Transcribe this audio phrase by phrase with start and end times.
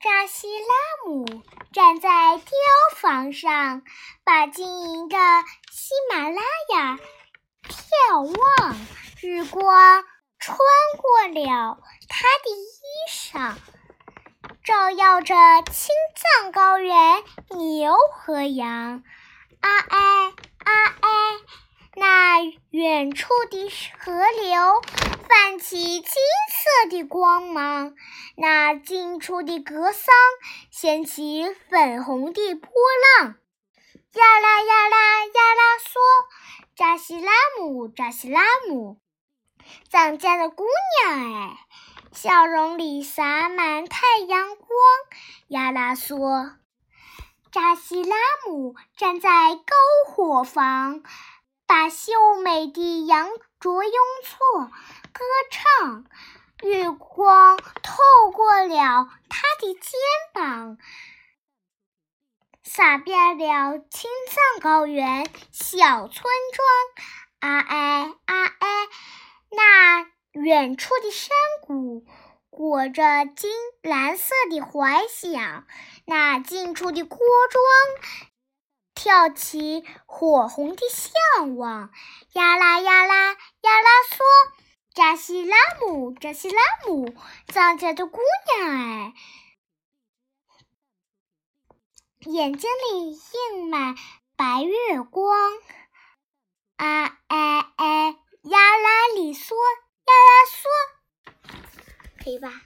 [0.00, 1.26] 扎西拉姆
[1.72, 2.46] 站在雕
[2.98, 3.82] 房上，
[4.22, 5.16] 把晶莹的
[5.72, 6.40] 喜马拉
[6.72, 6.98] 雅
[7.68, 8.76] 眺望。
[9.20, 10.04] 日光
[10.38, 10.56] 穿
[10.98, 12.78] 过了他的衣
[13.10, 13.56] 裳，
[14.62, 15.34] 照耀着
[15.72, 17.24] 青藏高原
[17.58, 19.02] 牛和羊。
[19.60, 20.28] 啊哎
[20.64, 21.08] 啊哎，
[21.96, 22.38] 那
[22.70, 23.68] 远处的
[23.98, 24.82] 河流
[25.28, 27.94] 泛起金色的光芒，
[28.34, 30.14] 那近处的格桑
[30.70, 32.70] 掀起粉红的波
[33.20, 33.34] 浪。
[34.14, 35.98] 呀啦呀啦呀啦嗦，
[36.74, 38.98] 扎西拉姆扎西拉姆，
[39.90, 40.64] 藏家的姑
[41.04, 41.58] 娘哎，
[42.12, 44.68] 笑容里洒满太阳光。
[45.48, 46.54] 呀啦嗦。
[47.52, 48.16] 扎西拉
[48.46, 49.60] 姆站在篝
[50.06, 51.02] 火旁，
[51.66, 54.70] 把秀美的羊卓雍措
[55.18, 56.04] 歌唱。
[56.62, 59.90] 月光透过了他的肩
[60.32, 60.78] 膀，
[62.62, 66.24] 洒遍了青藏高原小村
[66.54, 67.50] 庄。
[67.50, 68.68] 啊哎啊哎，
[69.50, 70.06] 那
[70.40, 71.30] 远处的山
[71.66, 72.06] 谷。
[72.50, 73.52] 裹着金
[73.82, 75.64] 蓝色的怀响，
[76.06, 77.18] 那近处的锅
[77.50, 77.62] 庄
[78.96, 81.90] 跳起火红的向往。
[82.32, 83.36] 呀啦呀啦呀
[83.80, 83.87] 啦，
[85.48, 87.14] 拉姆扎西拉姆，
[87.48, 88.20] 藏家的姑
[88.54, 89.14] 娘哎，
[92.20, 93.96] 眼睛里映满
[94.36, 95.52] 白月光。
[96.76, 98.10] 啊哎哎
[98.42, 100.62] 呀啦里嗦呀啦嗦。
[102.22, 102.62] 可以吧？